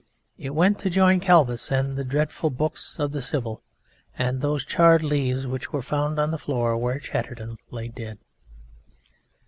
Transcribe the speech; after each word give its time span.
It 0.39 0.55
went 0.55 0.79
to 0.79 0.89
join 0.89 1.19
Calvus 1.19 1.69
and 1.69 1.95
the 1.95 2.03
dreadful 2.03 2.49
books 2.49 2.97
of 2.97 3.11
the 3.11 3.21
Sibyl, 3.21 3.61
and 4.17 4.41
those 4.41 4.65
charred 4.65 5.03
leaves 5.03 5.45
which 5.45 5.71
were 5.71 5.83
found 5.83 6.17
on 6.17 6.31
the 6.31 6.39
floor 6.39 6.75
where 6.75 6.97
Chatterton 6.97 7.57
lay 7.69 7.87
dead. 7.87 8.17